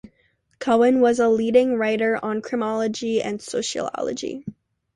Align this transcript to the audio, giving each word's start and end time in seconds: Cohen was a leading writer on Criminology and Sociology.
Cohen 0.57 0.99
was 0.99 1.19
a 1.19 1.29
leading 1.29 1.75
writer 1.75 2.17
on 2.25 2.41
Criminology 2.41 3.21
and 3.21 3.39
Sociology. 3.39 4.43